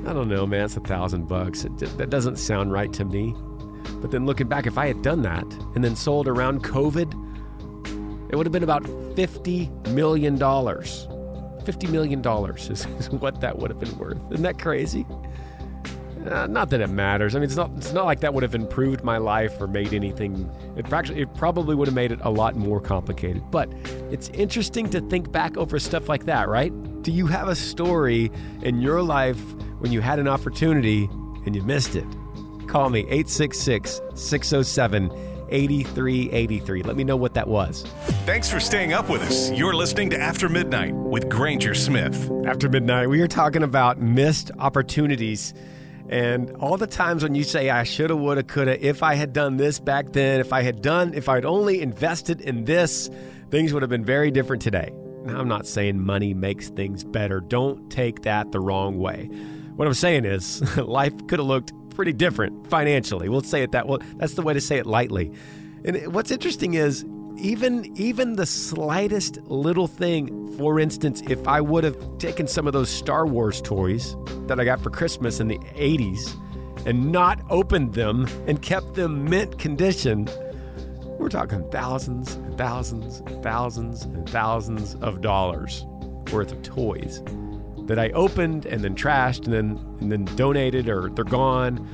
i 0.06 0.12
don't 0.12 0.28
know 0.28 0.46
man 0.46 0.64
it's 0.64 0.76
a 0.76 0.80
thousand 0.80 1.26
bucks 1.26 1.62
that 1.62 2.10
doesn't 2.10 2.36
sound 2.36 2.72
right 2.72 2.92
to 2.92 3.04
me 3.04 3.34
but 4.00 4.10
then 4.10 4.26
looking 4.26 4.48
back 4.48 4.66
if 4.66 4.78
i 4.78 4.86
had 4.86 5.02
done 5.02 5.22
that 5.22 5.44
and 5.74 5.84
then 5.84 5.94
sold 5.96 6.28
around 6.28 6.62
covid 6.62 7.12
it 8.30 8.36
would 8.36 8.46
have 8.46 8.52
been 8.52 8.62
about 8.62 8.84
$50 8.84 9.88
million. 9.88 10.38
$50 10.38 11.90
million 11.90 12.24
is, 12.70 12.86
is 12.98 13.10
what 13.10 13.40
that 13.40 13.58
would 13.58 13.70
have 13.70 13.80
been 13.80 13.96
worth. 13.98 14.18
Isn't 14.30 14.42
that 14.42 14.58
crazy? 14.58 15.04
Uh, 16.30 16.46
not 16.46 16.70
that 16.70 16.80
it 16.80 16.88
matters. 16.88 17.34
I 17.34 17.40
mean, 17.40 17.44
it's 17.44 17.56
not, 17.56 17.72
it's 17.76 17.92
not 17.92 18.04
like 18.04 18.20
that 18.20 18.32
would 18.32 18.44
have 18.44 18.54
improved 18.54 19.02
my 19.02 19.18
life 19.18 19.60
or 19.60 19.66
made 19.66 19.92
anything. 19.92 20.48
It, 20.76 20.92
actually, 20.92 21.22
it 21.22 21.34
probably 21.34 21.74
would 21.74 21.88
have 21.88 21.94
made 21.94 22.12
it 22.12 22.20
a 22.22 22.30
lot 22.30 22.54
more 22.54 22.80
complicated. 22.80 23.42
But 23.50 23.68
it's 24.12 24.28
interesting 24.28 24.88
to 24.90 25.00
think 25.00 25.32
back 25.32 25.56
over 25.56 25.80
stuff 25.80 26.08
like 26.08 26.26
that, 26.26 26.48
right? 26.48 26.72
Do 27.02 27.10
you 27.10 27.26
have 27.26 27.48
a 27.48 27.56
story 27.56 28.30
in 28.62 28.80
your 28.80 29.02
life 29.02 29.40
when 29.80 29.90
you 29.90 30.00
had 30.00 30.20
an 30.20 30.28
opportunity 30.28 31.08
and 31.46 31.56
you 31.56 31.62
missed 31.62 31.96
it? 31.96 32.06
Call 32.68 32.90
me 32.90 33.00
866 33.00 34.00
607 34.14 35.10
8383. 35.52 36.84
Let 36.84 36.94
me 36.94 37.02
know 37.02 37.16
what 37.16 37.34
that 37.34 37.48
was. 37.48 37.82
Thanks 38.24 38.48
for 38.48 38.60
staying 38.60 38.92
up 38.92 39.10
with 39.10 39.20
us. 39.22 39.50
You're 39.50 39.74
listening 39.74 40.10
to 40.10 40.20
After 40.20 40.48
Midnight 40.48 40.94
with 40.94 41.28
Granger 41.28 41.74
Smith. 41.74 42.30
After 42.46 42.68
midnight, 42.68 43.08
we 43.08 43.20
are 43.20 43.26
talking 43.26 43.64
about 43.64 43.98
missed 43.98 44.52
opportunities 44.60 45.54
and 46.10 46.50
all 46.56 46.76
the 46.76 46.88
times 46.88 47.22
when 47.22 47.36
you 47.36 47.44
say, 47.44 47.70
I 47.70 47.84
shoulda, 47.84 48.16
woulda, 48.16 48.42
coulda, 48.42 48.84
if 48.84 49.00
I 49.00 49.14
had 49.14 49.32
done 49.32 49.58
this 49.58 49.78
back 49.78 50.12
then, 50.12 50.40
if 50.40 50.52
I 50.52 50.62
had 50.62 50.82
done, 50.82 51.14
if 51.14 51.28
I 51.28 51.36
had 51.36 51.44
only 51.44 51.80
invested 51.80 52.40
in 52.40 52.64
this, 52.64 53.08
things 53.50 53.72
would 53.72 53.82
have 53.82 53.90
been 53.90 54.04
very 54.04 54.32
different 54.32 54.60
today. 54.60 54.92
Now, 55.22 55.38
I'm 55.38 55.46
not 55.46 55.68
saying 55.68 56.04
money 56.04 56.34
makes 56.34 56.68
things 56.68 57.04
better. 57.04 57.40
Don't 57.40 57.88
take 57.90 58.22
that 58.22 58.50
the 58.50 58.58
wrong 58.58 58.98
way. 58.98 59.26
What 59.76 59.86
I'm 59.86 59.94
saying 59.94 60.24
is, 60.24 60.76
life 60.78 61.14
could 61.28 61.38
have 61.38 61.46
looked 61.46 61.72
pretty 61.90 62.12
different 62.12 62.68
financially. 62.68 63.28
We'll 63.28 63.42
say 63.42 63.62
it 63.62 63.70
that 63.70 63.86
well. 63.86 64.00
That's 64.16 64.34
the 64.34 64.42
way 64.42 64.52
to 64.52 64.60
say 64.60 64.78
it 64.78 64.86
lightly. 64.86 65.30
And 65.84 66.12
what's 66.12 66.32
interesting 66.32 66.74
is 66.74 67.04
even 67.40 67.90
even 67.96 68.36
the 68.36 68.46
slightest 68.46 69.38
little 69.44 69.86
thing. 69.86 70.56
For 70.56 70.78
instance, 70.78 71.22
if 71.28 71.46
I 71.48 71.60
would 71.60 71.84
have 71.84 72.18
taken 72.18 72.46
some 72.46 72.66
of 72.66 72.72
those 72.72 72.90
Star 72.90 73.26
Wars 73.26 73.60
toys 73.60 74.14
that 74.46 74.60
I 74.60 74.64
got 74.64 74.80
for 74.80 74.90
Christmas 74.90 75.40
in 75.40 75.48
the 75.48 75.58
80s 75.58 76.36
and 76.86 77.10
not 77.10 77.40
opened 77.50 77.94
them 77.94 78.26
and 78.46 78.60
kept 78.60 78.94
them 78.94 79.24
mint 79.24 79.58
condition, 79.58 80.28
we're 81.18 81.28
talking 81.28 81.68
thousands 81.70 82.34
and 82.34 82.56
thousands 82.58 83.20
and 83.20 83.42
thousands 83.42 84.02
and 84.02 84.28
thousands 84.28 84.94
of 84.96 85.20
dollars 85.20 85.84
worth 86.32 86.52
of 86.52 86.62
toys 86.62 87.22
that 87.86 87.98
I 87.98 88.10
opened 88.10 88.66
and 88.66 88.82
then 88.82 88.94
trashed 88.94 89.44
and 89.44 89.52
then 89.52 89.96
and 90.00 90.12
then 90.12 90.24
donated 90.36 90.88
or 90.88 91.10
they're 91.10 91.24
gone. 91.24 91.88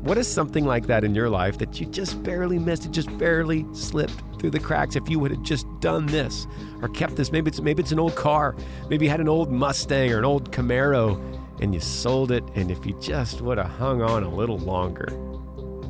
What 0.01 0.17
is 0.17 0.27
something 0.27 0.65
like 0.65 0.87
that 0.87 1.03
in 1.03 1.13
your 1.13 1.29
life 1.29 1.59
that 1.59 1.79
you 1.79 1.85
just 1.85 2.23
barely 2.23 2.57
missed? 2.57 2.85
It 2.85 2.91
just 2.91 3.15
barely 3.19 3.67
slipped 3.71 4.23
through 4.39 4.49
the 4.49 4.59
cracks. 4.59 4.95
If 4.95 5.07
you 5.07 5.19
would 5.19 5.29
have 5.29 5.43
just 5.43 5.67
done 5.79 6.07
this 6.07 6.47
or 6.81 6.89
kept 6.89 7.17
this, 7.17 7.31
maybe 7.31 7.49
it's 7.49 7.61
maybe 7.61 7.83
it's 7.83 7.91
an 7.91 7.99
old 7.99 8.15
car, 8.15 8.55
maybe 8.89 9.05
you 9.05 9.11
had 9.11 9.19
an 9.19 9.29
old 9.29 9.51
Mustang 9.51 10.11
or 10.11 10.17
an 10.17 10.25
old 10.25 10.51
Camaro, 10.51 11.21
and 11.61 11.75
you 11.75 11.79
sold 11.79 12.31
it. 12.31 12.43
And 12.55 12.71
if 12.71 12.83
you 12.83 12.97
just 12.99 13.41
would 13.41 13.59
have 13.59 13.69
hung 13.69 14.01
on 14.01 14.23
a 14.23 14.29
little 14.29 14.57
longer, 14.57 15.05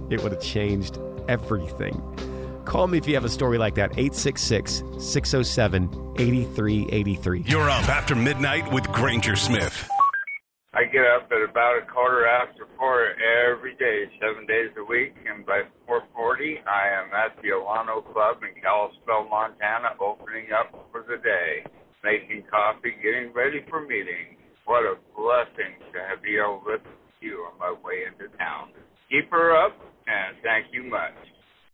it 0.09 0.21
would 0.21 0.33
have 0.33 0.41
changed 0.41 0.99
everything. 1.29 2.01
Call 2.65 2.87
me 2.87 2.97
if 2.97 3.07
you 3.07 3.13
have 3.13 3.23
a 3.23 3.29
story 3.29 3.57
like 3.57 3.75
that. 3.75 3.91
866 3.91 4.83
607 4.99 6.15
8383. 6.19 7.45
You're 7.47 7.69
up 7.69 7.87
after 7.87 8.13
midnight 8.13 8.69
with 8.73 8.83
Granger 8.91 9.37
Smith. 9.37 9.89
Get 11.01 11.09
up 11.17 11.31
at 11.33 11.41
about 11.49 11.81
a 11.81 11.85
quarter 11.91 12.27
after 12.27 12.67
four 12.77 13.17
every 13.49 13.73
day, 13.73 14.05
seven 14.21 14.45
days 14.45 14.69
a 14.77 14.85
week, 14.85 15.15
and 15.25 15.43
by 15.43 15.63
4:40, 15.89 16.61
I 16.61 16.89
am 16.93 17.09
at 17.11 17.41
the 17.41 17.57
Alano 17.57 18.05
Club 18.13 18.43
in 18.43 18.61
Kalispell, 18.61 19.25
Montana, 19.27 19.97
opening 19.99 20.53
up 20.53 20.69
for 20.91 21.01
the 21.01 21.17
day, 21.17 21.65
making 22.03 22.43
coffee, 22.51 22.93
getting 23.01 23.33
ready 23.33 23.65
for 23.67 23.81
meetings. 23.81 24.37
What 24.65 24.83
a 24.85 24.97
blessing 25.17 25.81
to 25.91 25.99
have 26.05 26.21
be 26.21 26.37
able 26.37 26.61
to 26.65 26.73
listen 26.73 26.91
you 27.19 27.49
on 27.49 27.57
my 27.57 27.71
way 27.83 28.05
into 28.05 28.29
town. 28.37 28.69
Keep 29.09 29.31
her 29.31 29.57
up, 29.57 29.73
and 30.05 30.37
thank 30.43 30.67
you 30.71 30.83
much. 30.83 31.17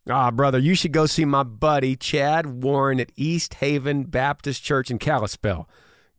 Ah, 0.09 0.31
brother, 0.31 0.57
you 0.57 0.73
should 0.73 0.93
go 0.93 1.05
see 1.05 1.25
my 1.25 1.43
buddy 1.43 1.97
Chad 1.97 2.63
Warren 2.63 3.01
at 3.01 3.11
East 3.17 3.55
Haven 3.55 4.05
Baptist 4.05 4.63
Church 4.63 4.89
in 4.89 4.99
Kalispell. 4.99 5.67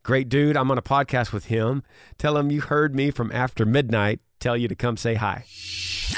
Great 0.08 0.30
dude. 0.30 0.56
I'm 0.56 0.70
on 0.70 0.78
a 0.78 0.82
podcast 0.82 1.34
with 1.34 1.44
him. 1.44 1.82
Tell 2.16 2.38
him 2.38 2.50
you 2.50 2.62
heard 2.62 2.94
me 2.94 3.10
from 3.10 3.30
after 3.30 3.66
midnight. 3.66 4.20
Tell 4.40 4.56
you 4.56 4.66
to 4.66 4.74
come 4.74 4.96
say 4.96 5.16
hi. 5.16 5.44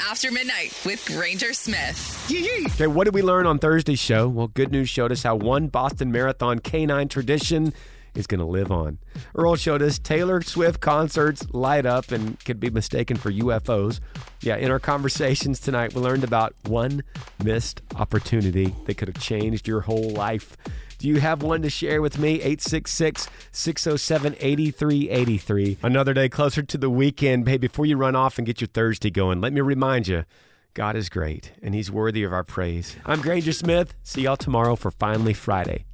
After 0.09 0.31
Midnight 0.31 0.79
with 0.85 1.05
Granger 1.07 1.51
Smith. 1.51 2.25
Okay, 2.31 2.87
what 2.87 3.03
did 3.03 3.13
we 3.13 3.21
learn 3.21 3.45
on 3.45 3.59
Thursday's 3.59 3.99
show? 3.99 4.29
Well, 4.29 4.47
Good 4.47 4.71
News 4.71 4.87
showed 4.87 5.11
us 5.11 5.23
how 5.23 5.35
one 5.35 5.67
Boston 5.67 6.09
Marathon 6.09 6.59
canine 6.59 7.09
tradition 7.09 7.73
is 8.15 8.27
going 8.27 8.39
to 8.39 8.45
live 8.45 8.71
on. 8.71 8.99
Earl 9.35 9.57
showed 9.57 9.81
us 9.81 9.99
Taylor 9.99 10.41
Swift 10.41 10.79
concerts 10.79 11.45
light 11.51 11.85
up 11.85 12.13
and 12.13 12.39
could 12.45 12.61
be 12.61 12.69
mistaken 12.69 13.17
for 13.17 13.29
UFOs. 13.29 13.99
Yeah, 14.41 14.55
in 14.55 14.71
our 14.71 14.79
conversations 14.79 15.59
tonight, 15.59 15.93
we 15.93 15.99
learned 16.01 16.23
about 16.23 16.55
one 16.63 17.03
missed 17.43 17.81
opportunity 17.97 18.73
that 18.85 18.95
could 18.95 19.09
have 19.09 19.19
changed 19.19 19.67
your 19.67 19.81
whole 19.81 20.11
life. 20.11 20.55
Do 21.01 21.07
you 21.07 21.19
have 21.19 21.41
one 21.41 21.63
to 21.63 21.69
share 21.71 21.99
with 21.99 22.19
me? 22.19 22.33
866 22.33 23.27
607 23.51 24.35
8383. 24.39 25.77
Another 25.81 26.13
day 26.13 26.29
closer 26.29 26.61
to 26.61 26.77
the 26.77 26.91
weekend. 26.91 27.47
Hey, 27.47 27.57
before 27.57 27.87
you 27.87 27.97
run 27.97 28.15
off 28.15 28.37
and 28.37 28.45
get 28.45 28.61
your 28.61 28.67
Thursday 28.67 29.09
going, 29.09 29.41
let 29.41 29.51
me 29.51 29.61
remind 29.61 30.07
you 30.07 30.25
God 30.73 30.95
is 30.95 31.09
great 31.09 31.51
and 31.61 31.75
He's 31.75 31.91
worthy 31.91 32.23
of 32.23 32.31
our 32.31 32.43
praise. 32.43 32.95
I'm 33.05 33.21
Granger 33.21 33.51
Smith. 33.51 33.93
See 34.03 34.21
y'all 34.21 34.37
tomorrow 34.37 34.75
for 34.75 34.91
Finally 34.91 35.33
Friday. 35.33 35.85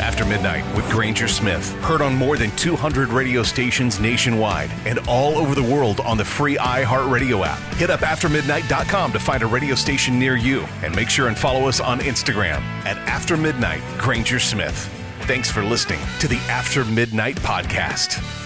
After 0.00 0.24
Midnight 0.24 0.64
with 0.74 0.88
Granger 0.90 1.28
Smith. 1.28 1.70
Heard 1.82 2.00
on 2.00 2.14
more 2.16 2.36
than 2.36 2.50
200 2.56 3.08
radio 3.10 3.42
stations 3.42 4.00
nationwide 4.00 4.70
and 4.86 4.98
all 5.08 5.36
over 5.36 5.54
the 5.54 5.62
world 5.62 6.00
on 6.00 6.16
the 6.16 6.24
free 6.24 6.56
iHeartRadio 6.56 7.46
app. 7.46 7.58
Hit 7.74 7.90
up 7.90 8.00
aftermidnight.com 8.00 9.12
to 9.12 9.18
find 9.18 9.42
a 9.42 9.46
radio 9.46 9.74
station 9.74 10.18
near 10.18 10.36
you 10.36 10.60
and 10.82 10.94
make 10.96 11.10
sure 11.10 11.28
and 11.28 11.36
follow 11.36 11.68
us 11.68 11.80
on 11.80 12.00
Instagram 12.00 12.60
at 12.86 12.96
After 13.08 13.36
Midnight 13.36 13.82
Granger 13.98 14.40
Smith. 14.40 14.90
Thanks 15.22 15.50
for 15.50 15.62
listening 15.62 16.00
to 16.20 16.28
the 16.28 16.38
After 16.48 16.84
Midnight 16.84 17.36
Podcast. 17.36 18.45